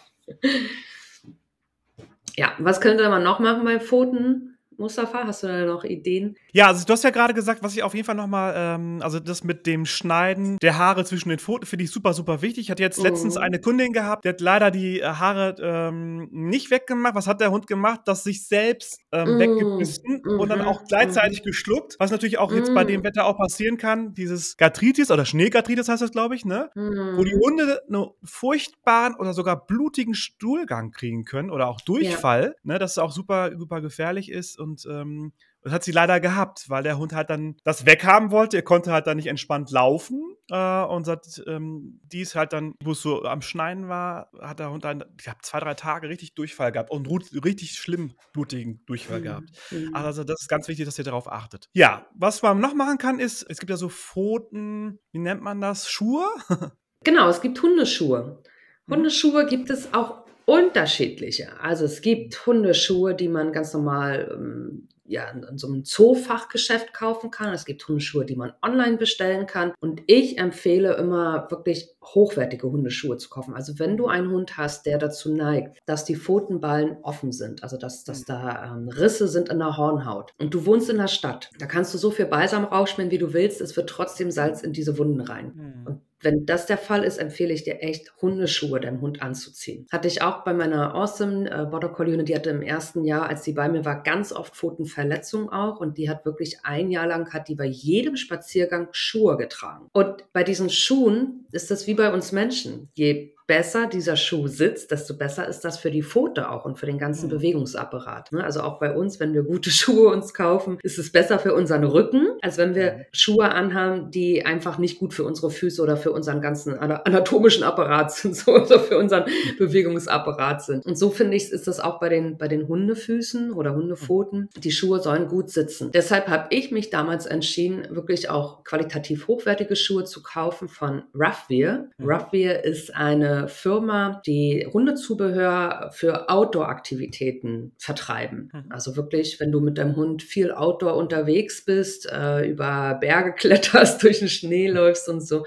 [2.36, 4.57] Ja, was könnte man noch machen bei Pfoten?
[4.78, 6.36] Mustafa, hast du da noch Ideen?
[6.52, 9.00] Ja, also du hast ja gerade gesagt, was ich auf jeden Fall noch mal, ähm,
[9.02, 12.66] also das mit dem Schneiden der Haare zwischen den Pfoten finde ich super, super wichtig.
[12.66, 13.42] Ich hatte jetzt letztens mhm.
[13.42, 17.16] eine Kundin gehabt, die hat leider die äh, Haare ähm, nicht weggemacht.
[17.16, 18.02] Was hat der Hund gemacht?
[18.06, 19.40] Das sich selbst ähm, mhm.
[19.40, 20.40] weggebissen mhm.
[20.40, 21.46] und dann auch gleichzeitig mhm.
[21.46, 21.96] geschluckt.
[22.00, 23.06] Was natürlich auch jetzt bei dem mhm.
[23.06, 26.70] Wetter auch passieren kann, dieses Gatritis oder Schneegatritis heißt das, glaube ich, ne?
[26.76, 27.42] Wo die mhm.
[27.42, 32.74] Hunde einen furchtbaren oder sogar blutigen Stuhlgang kriegen können oder auch Durchfall, ja.
[32.74, 32.80] ne?
[32.80, 36.97] Das auch super, super gefährlich ist und ähm, das hat sie leider gehabt, weil der
[36.97, 38.58] Hund halt dann das weghaben wollte.
[38.58, 40.36] Er konnte halt dann nicht entspannt laufen.
[40.49, 44.71] Äh, und seit ähm, dies halt dann, wo es so am Schneiden war, hat der
[44.71, 47.08] Hund dann, ich habe zwei, drei Tage richtig Durchfall gehabt und
[47.43, 49.23] richtig schlimm blutigen Durchfall mhm.
[49.23, 49.49] gehabt.
[49.71, 49.93] Mhm.
[49.93, 51.69] Also das ist ganz wichtig, dass ihr darauf achtet.
[51.73, 55.60] Ja, was man noch machen kann, ist, es gibt ja so Pfoten, wie nennt man
[55.60, 55.89] das?
[55.89, 56.25] Schuhe?
[57.03, 58.41] genau, es gibt Hundeschuhe.
[58.86, 58.93] Mhm.
[58.93, 61.60] Hundeschuhe gibt es auch unterschiedliche.
[61.60, 67.32] Also es gibt Hundeschuhe, die man ganz normal ähm, ja, in so einem Zoofachgeschäft kaufen
[67.32, 67.54] kann.
[67.54, 69.74] Es gibt Hundeschuhe, die man online bestellen kann.
[69.82, 73.54] Und ich empfehle immer wirklich hochwertige Hundeschuhe zu kaufen.
[73.54, 77.78] Also wenn du einen Hund hast, der dazu neigt, dass die Pfotenballen offen sind, also
[77.78, 81.50] dass, dass da ähm, Risse sind in der Hornhaut und du wohnst in der Stadt,
[81.60, 83.60] da kannst du so viel Balsam rausschmieren, wie du willst.
[83.60, 85.54] Es wird trotzdem Salz in diese Wunden rein.
[85.56, 85.88] Mhm.
[85.88, 89.88] Und wenn das der Fall ist, empfehle ich dir echt, Hundeschuhe deinem Hund anzuziehen.
[89.91, 93.43] Hatte ich auch bei meiner Awesome äh, Border Collie, die hatte im ersten Jahr, als
[93.43, 97.32] sie bei mir war, ganz oft Pfotenverletzungen auch und die hat wirklich ein Jahr lang,
[97.34, 99.89] hat die bei jedem Spaziergang Schuhe getragen.
[99.93, 102.89] Und bei diesen Schuhen ist das wie bei uns Menschen.
[102.95, 106.86] Je besser dieser Schuh sitzt, desto besser ist das für die Pfote auch und für
[106.86, 107.32] den ganzen mhm.
[107.32, 108.34] Bewegungsapparat.
[108.34, 108.44] Ne?
[108.44, 111.86] Also auch bei uns, wenn wir gute Schuhe uns kaufen, ist es besser für unseren
[111.86, 113.02] Rücken, als wenn wir mhm.
[113.14, 118.12] Schuhe anhaben, die einfach nicht gut für unsere Füße oder für unseren ganzen anatomischen Apparat
[118.18, 119.26] sind, so, oder für unseren
[119.58, 120.86] Bewegungsapparat sind.
[120.86, 124.50] Und so finde ich, ist das auch bei den, bei den Hundefüßen oder Hundepfoten.
[124.58, 125.92] Die Schuhe sollen gut sitzen.
[125.94, 131.86] Deshalb habe ich mich damals entschieden, wirklich auch qualitativ hochwertige Schuhe zu kaufen von Roughwear.
[131.98, 132.10] Mhm.
[132.10, 138.50] Roughwear ist eine Firma, die Hundezubehör für Outdoor-Aktivitäten vertreiben.
[138.52, 138.71] Mhm.
[138.71, 144.02] Also wirklich, wenn du mit deinem Hund viel Outdoor unterwegs bist, äh, über Berge kletterst,
[144.02, 145.43] durch den Schnee läufst und so,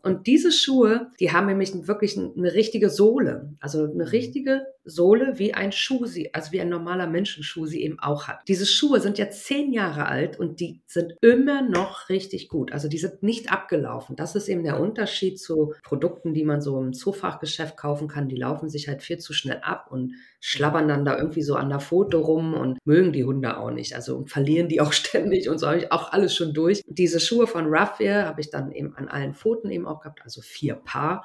[0.00, 3.52] und diese Schuhe, die haben nämlich wirklich eine richtige Sohle.
[3.60, 4.00] Also eine mhm.
[4.00, 8.40] richtige Sohle, wie ein Schuh sie, also wie ein normaler Menschenschuh sie eben auch hat.
[8.48, 12.72] Diese Schuhe sind jetzt zehn Jahre alt und die sind immer noch richtig gut.
[12.72, 14.16] Also die sind nicht abgelaufen.
[14.16, 18.28] Das ist eben der Unterschied zu Produkten, die man so im Zoofachgeschäft kaufen kann.
[18.28, 21.68] Die laufen sich halt viel zu schnell ab und schlabbern dann da irgendwie so an
[21.68, 23.94] der Foto rum und mögen die Hunde auch nicht.
[23.94, 26.82] Also verlieren die auch ständig und so habe ich auch alles schon durch.
[26.86, 30.40] Diese Schuhe von Roughwear habe ich dann eben an allen Pfoten eben auch gehabt, also
[30.40, 31.24] vier Paar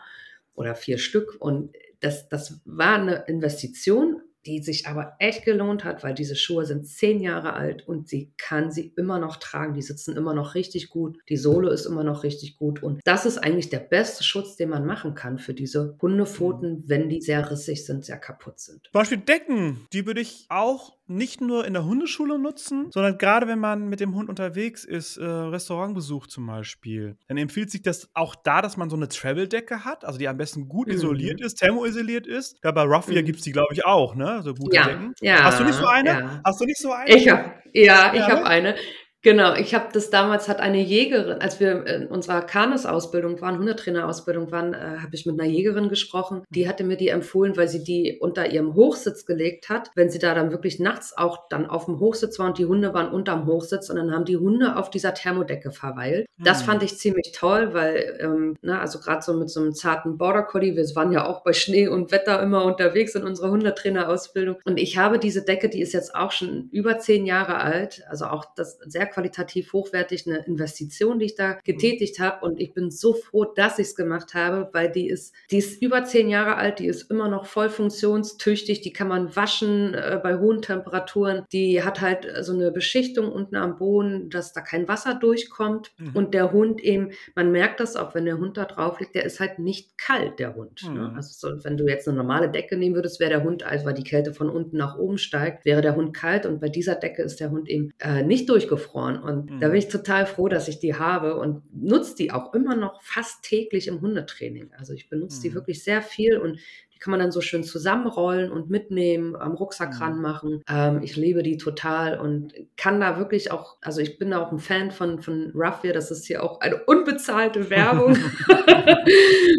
[0.56, 1.38] oder vier Stück.
[1.40, 1.74] Und
[2.04, 6.86] das, das war eine Investition, die sich aber echt gelohnt hat, weil diese Schuhe sind
[6.86, 9.74] zehn Jahre alt und sie kann sie immer noch tragen.
[9.74, 11.18] Die sitzen immer noch richtig gut.
[11.30, 12.84] Die Sohle ist immer noch richtig gut.
[12.84, 17.10] Und das ist eigentlich der beste Schutz, den man machen kann für diese Hundepfoten, wenn
[17.10, 18.82] die sehr rissig sind, sehr kaputt sind.
[18.84, 23.48] Zum Beispiel Decken, die würde ich auch nicht nur in der Hundeschule nutzen, sondern gerade
[23.48, 28.10] wenn man mit dem Hund unterwegs ist, äh, Restaurantbesuch zum Beispiel, dann empfiehlt sich das
[28.14, 30.94] auch da, dass man so eine Travel-Decke hat, also die am besten gut mhm.
[30.94, 32.58] isoliert ist, thermoisoliert ist.
[32.64, 33.26] Ja, bei Ruffia mhm.
[33.26, 34.33] gibt es die, glaube ich, auch, ne?
[34.42, 35.14] So gute ja, Decken.
[35.22, 36.10] Ja, Hast du nicht so eine?
[36.10, 36.42] Ja.
[36.46, 37.10] Hast du nicht so eine?
[37.10, 38.46] Ich habe, ja, ich habe ne?
[38.46, 38.76] eine.
[39.24, 44.52] Genau, ich habe das damals hat eine Jägerin, als wir in unserer Kanes-Ausbildung waren, Hundetrainer-Ausbildung
[44.52, 46.44] waren, äh, habe ich mit einer Jägerin gesprochen.
[46.50, 50.20] Die hatte mir die empfohlen, weil sie die unter ihrem Hochsitz gelegt hat, wenn sie
[50.20, 53.48] da dann wirklich nachts auch dann auf dem Hochsitz war und die Hunde waren unterm
[53.48, 56.28] Hochsitz und dann haben die Hunde auf dieser Thermodecke verweilt.
[56.38, 56.44] Mhm.
[56.44, 56.66] Das hm.
[56.66, 60.18] fand ich ziemlich toll, weil, ähm, na, ne, also gerade so mit so einem zarten
[60.18, 64.58] Border Collie, wir waren ja auch bei Schnee und Wetter immer unterwegs in unserer Hundetrainer-Ausbildung
[64.66, 68.26] und ich habe diese Decke, die ist jetzt auch schon über zehn Jahre alt, also
[68.26, 72.46] auch das sehr qualitativ hochwertig eine Investition, die ich da getätigt habe.
[72.46, 75.82] Und ich bin so froh, dass ich es gemacht habe, weil die ist, die ist
[75.82, 80.20] über zehn Jahre alt, die ist immer noch voll funktionstüchtig, die kann man waschen äh,
[80.22, 81.46] bei hohen Temperaturen.
[81.52, 85.92] Die hat halt so eine Beschichtung unten am Boden, dass da kein Wasser durchkommt.
[85.98, 86.16] Mhm.
[86.16, 89.26] Und der Hund eben, man merkt das auch, wenn der Hund da drauf liegt, der
[89.26, 90.84] ist halt nicht kalt, der Hund.
[90.84, 90.90] Ne?
[90.90, 90.96] Mhm.
[90.96, 91.14] Ne?
[91.16, 93.94] Also so, wenn du jetzt eine normale Decke nehmen würdest, wäre der Hund, also weil
[93.94, 96.46] die Kälte von unten nach oben steigt, wäre der Hund kalt.
[96.46, 99.03] Und bei dieser Decke ist der Hund eben äh, nicht durchgefroren.
[99.04, 99.60] Und mhm.
[99.60, 103.02] da bin ich total froh, dass ich die habe und nutze die auch immer noch
[103.02, 104.72] fast täglich im Hundetraining.
[104.78, 105.42] Also ich benutze mhm.
[105.42, 106.60] die wirklich sehr viel und
[107.04, 110.02] kann man dann so schön zusammenrollen und mitnehmen, am Rucksack mhm.
[110.02, 110.64] ranmachen.
[110.70, 114.54] Ähm, ich liebe die total und kann da wirklich auch, also ich bin da auch
[114.54, 118.14] ein Fan von, von Roughwear, das ist hier auch eine unbezahlte Werbung,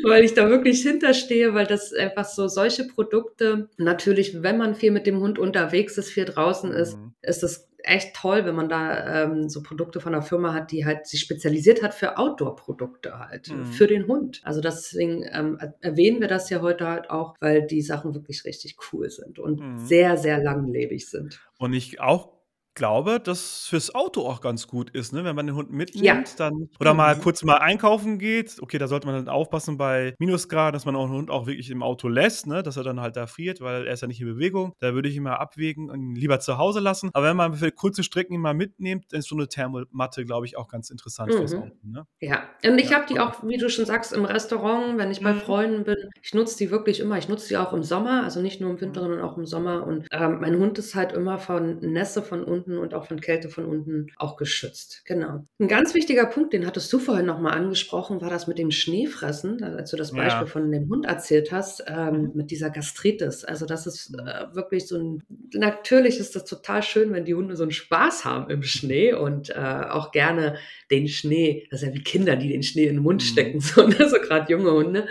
[0.08, 4.90] weil ich da wirklich hinterstehe, weil das einfach so solche Produkte, natürlich, wenn man viel
[4.90, 7.12] mit dem Hund unterwegs ist, viel draußen ist, mhm.
[7.20, 10.84] ist das echt toll, wenn man da ähm, so Produkte von einer Firma hat, die
[10.84, 13.66] halt sich spezialisiert hat für Outdoor-Produkte halt, mhm.
[13.66, 14.40] für den Hund.
[14.42, 18.76] Also deswegen ähm, erwähnen wir das ja heute halt auch, weil die Sachen wirklich richtig
[18.92, 19.78] cool sind und mhm.
[19.78, 21.40] sehr, sehr langlebig sind.
[21.58, 22.32] Und ich auch
[22.74, 25.24] glaube, dass fürs Auto auch ganz gut ist, ne?
[25.24, 26.22] wenn man den Hund mitnimmt, ja.
[26.36, 26.98] dann oder mhm.
[26.98, 28.56] mal kurz mal einkaufen geht.
[28.60, 31.70] Okay, da sollte man dann aufpassen bei Minusgrad, dass man auch den Hund auch wirklich
[31.70, 32.62] im Auto lässt, ne?
[32.62, 34.74] dass er dann halt da friert, weil er ist ja nicht in Bewegung.
[34.80, 37.10] Da würde ich ihn mal abwägen und ihn lieber zu Hause lassen.
[37.12, 40.46] Aber wenn man für kurze Strecken ihn mal mitnimmt, dann ist so eine Thermomatte, glaube
[40.46, 41.38] ich, auch ganz interessant mhm.
[41.38, 41.72] fürs Auto.
[41.82, 42.06] Ne?
[42.20, 42.96] Ja, und ich ja.
[42.96, 45.40] habe die auch, wie du schon sagst, im Restaurant, wenn ich bei mhm.
[45.40, 45.96] Freunden bin.
[46.22, 47.18] Ich nutze die wirklich immer.
[47.18, 49.04] Ich nutze die auch im Sommer, also nicht nur im Winter, mhm.
[49.06, 49.86] sondern auch im Sommer.
[49.86, 53.20] Und ähm, mein Hund ist halt immer von Nässe von unten unten und auch von
[53.20, 55.02] Kälte von unten auch geschützt.
[55.06, 55.44] Genau.
[55.58, 59.62] Ein ganz wichtiger Punkt, den hattest du vorhin nochmal angesprochen, war das mit dem Schneefressen,
[59.62, 60.50] als du das Beispiel ja.
[60.52, 62.30] von dem Hund erzählt hast, ähm, mhm.
[62.34, 63.44] mit dieser Gastritis.
[63.44, 65.22] Also das ist äh, wirklich so ein,
[65.52, 69.50] natürlich ist das total schön, wenn die Hunde so einen Spaß haben im Schnee und
[69.50, 70.56] äh, auch gerne
[70.90, 73.26] den Schnee, das ist ja wie Kinder, die den Schnee in den Mund mhm.
[73.26, 74.08] stecken, so, ne?
[74.08, 75.06] so gerade junge Hunde.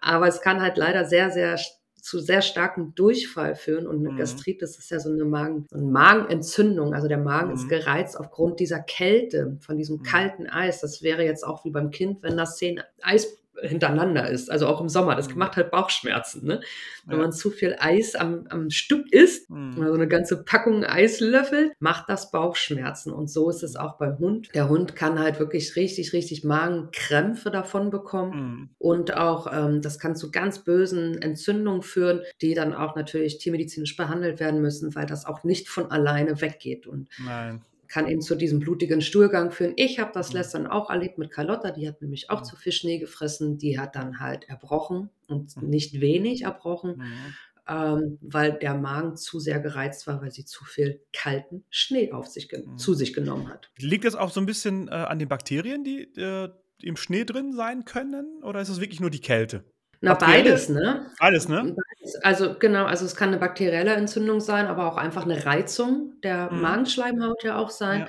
[0.00, 1.56] Aber es kann halt leider sehr, sehr
[2.04, 3.86] zu sehr starkem Durchfall führen.
[3.86, 4.18] Und eine mhm.
[4.18, 6.92] Gastritis ist ja so eine, Magen, eine Magenentzündung.
[6.92, 7.54] Also der Magen mhm.
[7.54, 10.02] ist gereizt aufgrund dieser Kälte, von diesem mhm.
[10.02, 10.82] kalten Eis.
[10.82, 14.80] Das wäre jetzt auch wie beim Kind, wenn das zehn Eis hintereinander ist, also auch
[14.80, 15.14] im Sommer.
[15.14, 15.38] Das mhm.
[15.38, 16.46] macht halt Bauchschmerzen.
[16.46, 16.60] Ne?
[17.06, 17.22] Wenn ja.
[17.22, 19.80] man zu viel Eis am, am Stück isst, mhm.
[19.80, 23.12] also eine ganze Packung Eis löffelt, macht das Bauchschmerzen.
[23.12, 24.48] Und so ist es auch beim Hund.
[24.54, 28.32] Der Hund kann halt wirklich richtig, richtig Magenkrämpfe davon bekommen.
[28.34, 28.68] Mhm.
[28.78, 33.96] Und auch, ähm, das kann zu ganz bösen Entzündungen führen, die dann auch natürlich tiermedizinisch
[33.96, 36.86] behandelt werden müssen, weil das auch nicht von alleine weggeht.
[36.86, 39.72] Und Nein kann eben zu diesem blutigen Stuhlgang führen.
[39.76, 40.38] Ich habe das mhm.
[40.38, 42.44] letztens auch erlebt mit Carlotta, die hat nämlich auch mhm.
[42.44, 43.58] zu viel Schnee gefressen.
[43.58, 45.68] Die hat dann halt erbrochen und mhm.
[45.68, 47.34] nicht wenig erbrochen, mhm.
[47.68, 52.26] ähm, weil der Magen zu sehr gereizt war, weil sie zu viel kalten Schnee auf
[52.26, 52.78] sich mhm.
[52.78, 53.70] zu sich genommen hat.
[53.78, 56.48] Liegt das auch so ein bisschen äh, an den Bakterien, die äh,
[56.82, 59.64] im Schnee drin sein können, oder ist es wirklich nur die Kälte?
[60.04, 61.06] Na, beides, ne?
[61.18, 61.74] Beides, ne?
[62.22, 66.52] Also genau, also es kann eine bakterielle Entzündung sein, aber auch einfach eine Reizung der
[66.52, 66.60] Mhm.
[66.60, 68.00] Magenschleimhaut ja auch sein.
[68.00, 68.06] Ja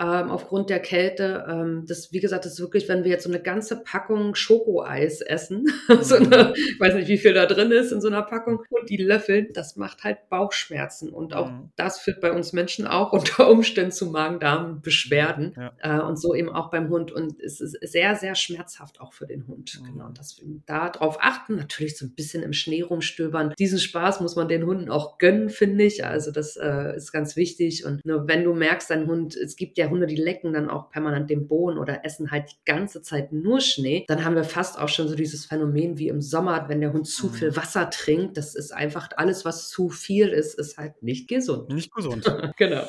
[0.00, 1.44] ähm, aufgrund der Kälte.
[1.48, 5.20] Ähm, das, wie gesagt, das ist wirklich, wenn wir jetzt so eine ganze Packung Schokoeis
[5.20, 5.66] essen,
[6.00, 6.32] so mhm.
[6.32, 8.96] eine, ich weiß nicht, wie viel da drin ist in so einer Packung, und die
[8.96, 11.10] löffeln, das macht halt Bauchschmerzen.
[11.10, 11.70] Und auch mhm.
[11.76, 15.54] das führt bei uns Menschen auch unter Umständen zu Magen-Darm-Beschwerden.
[15.56, 15.72] Ja.
[15.78, 17.12] Äh, und so eben auch beim Hund.
[17.12, 19.80] Und es ist sehr, sehr schmerzhaft auch für den Hund.
[19.80, 19.92] Mhm.
[19.92, 20.06] Genau.
[20.06, 23.54] Und deswegen da drauf achten, natürlich so ein bisschen im Schnee rumstöbern.
[23.58, 26.04] Diesen Spaß muss man den Hunden auch gönnen, finde ich.
[26.04, 27.84] Also das äh, ist ganz wichtig.
[27.84, 30.70] Und nur wenn du merkst, dein Hund, es gibt ja ja Hunde, die lecken dann
[30.70, 34.44] auch permanent den Boden oder essen halt die ganze Zeit nur Schnee, dann haben wir
[34.44, 37.56] fast auch schon so dieses Phänomen wie im Sommer, wenn der Hund zu viel mhm.
[37.56, 38.36] Wasser trinkt.
[38.36, 41.70] Das ist einfach alles, was zu viel ist, ist halt nicht gesund.
[41.70, 42.24] Nicht gesund.
[42.56, 42.84] genau.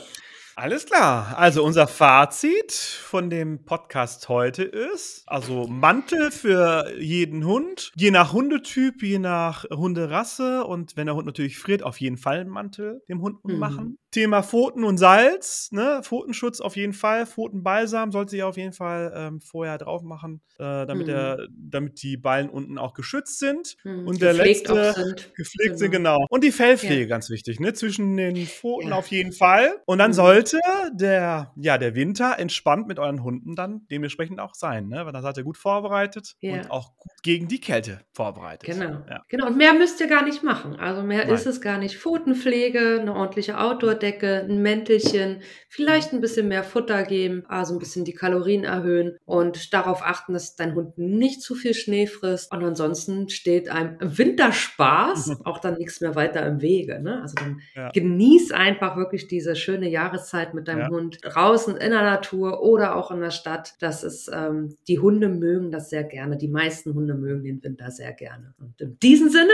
[0.57, 1.37] Alles klar.
[1.37, 8.31] Also unser Fazit von dem Podcast heute ist, also Mantel für jeden Hund, je nach
[8.31, 13.01] Hundetyp, je nach Hunderasse und wenn der Hund natürlich friert, auf jeden Fall einen Mantel
[13.09, 13.59] dem Hund mhm.
[13.59, 13.97] machen.
[14.15, 15.99] Thema Pfoten und Salz, ne?
[16.01, 20.85] Pfotenschutz auf jeden Fall, Pfotenbalsam sollte sich auf jeden Fall ähm, vorher drauf machen, äh,
[20.85, 21.11] damit, mhm.
[21.11, 23.75] der, damit die Ballen unten auch geschützt sind.
[23.83, 24.07] Mhm.
[24.07, 25.33] Und der gepflegt letzte sind.
[25.35, 25.77] gepflegt genau.
[25.77, 26.25] sind, genau.
[26.29, 27.07] Und die Fellpflege, ja.
[27.07, 27.73] ganz wichtig, ne?
[27.73, 28.95] Zwischen den Pfoten ja.
[28.95, 29.81] auf jeden Fall.
[29.85, 30.15] Und dann mhm.
[30.47, 35.05] Sollte der, ja, der Winter entspannt mit euren Hunden dann dementsprechend auch sein, ne?
[35.05, 36.53] Weil dann seid ihr gut vorbereitet ja.
[36.53, 38.69] und auch gut gegen die Kälte vorbereitet.
[38.69, 38.99] Genau.
[39.29, 39.47] Genau.
[39.47, 40.75] Und mehr müsst ihr gar nicht machen.
[40.75, 41.33] Also mehr Nein.
[41.33, 41.97] ist es gar nicht.
[41.97, 47.79] Pfotenpflege, eine ordentliche Outdoor- Bettdecke, ein Mäntelchen, vielleicht ein bisschen mehr Futter geben, also ein
[47.79, 52.51] bisschen die Kalorien erhöhen und darauf achten, dass dein Hund nicht zu viel Schnee frisst.
[52.51, 57.01] Und ansonsten steht einem Winterspaß auch dann nichts mehr weiter im Wege.
[57.01, 57.21] Ne?
[57.21, 57.89] Also dann ja.
[57.91, 60.89] genieß einfach wirklich diese schöne Jahreszeit mit deinem ja.
[60.89, 63.75] Hund draußen in der Natur oder auch in der Stadt.
[63.79, 66.37] Das ist, ähm, die Hunde mögen das sehr gerne.
[66.37, 68.53] Die meisten Hunde mögen den Winter sehr gerne.
[68.59, 69.53] Und in diesem Sinne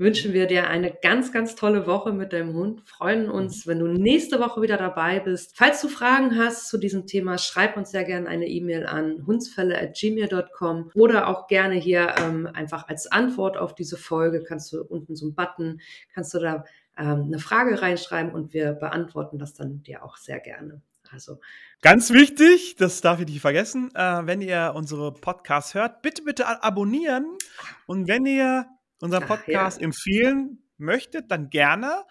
[0.00, 2.80] wünschen wir dir eine ganz, ganz tolle Woche mit deinem Hund.
[2.88, 5.52] Freuen uns, wenn du nächste Woche wieder dabei bist.
[5.54, 10.90] Falls du Fragen hast zu diesem Thema, schreib uns sehr gerne eine E-Mail an hundsfälle.gmail.com
[10.94, 15.26] oder auch gerne hier ähm, einfach als Antwort auf diese Folge kannst du unten so
[15.26, 15.82] einen Button,
[16.14, 16.64] kannst du da
[17.00, 20.82] ähm, eine Frage reinschreiben und wir beantworten das dann dir auch sehr gerne.
[21.10, 21.40] Also
[21.82, 26.62] Ganz wichtig, das darf ich nicht vergessen, äh, wenn ihr unsere Podcasts hört, bitte, bitte
[26.62, 27.38] abonnieren.
[27.86, 28.66] Und wenn ihr
[29.00, 29.86] unseren Podcast Ach, ja.
[29.86, 32.04] empfehlen möchtet, dann gerne.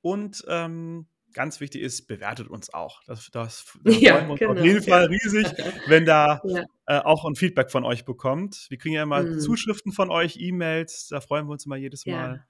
[0.00, 3.02] Und ähm, ganz wichtig ist, bewertet uns auch.
[3.04, 4.52] Das, das, da ja, freuen wir uns genau.
[4.52, 5.46] auf jeden Fall riesig,
[5.86, 6.64] wenn da ja.
[6.86, 8.66] äh, auch ein Feedback von euch bekommt.
[8.70, 9.38] Wir kriegen ja immer mhm.
[9.38, 12.46] Zuschriften von euch, E-Mails, da freuen wir uns immer jedes Mal.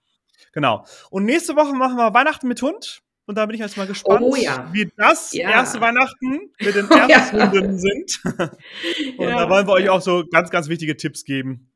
[0.52, 0.84] Genau.
[1.10, 3.02] Und nächste Woche machen wir Weihnachten mit Hund.
[3.26, 4.68] Und da bin ich jetzt mal gespannt, oh, ja.
[4.72, 5.48] wie das ja.
[5.50, 8.20] erste Weihnachten mit den Ersthunden sind.
[9.18, 11.70] und da wollen wir euch auch so ganz, ganz wichtige Tipps geben,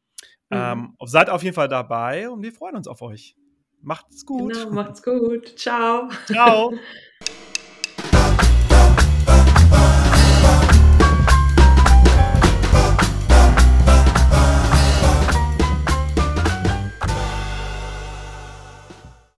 [0.51, 0.57] Mhm.
[0.57, 3.37] Ähm, seid auf jeden Fall dabei und wir freuen uns auf euch.
[3.81, 4.55] Macht's gut.
[4.55, 5.59] Genau, macht's gut.
[5.59, 6.09] Ciao.
[6.27, 6.73] Ciao.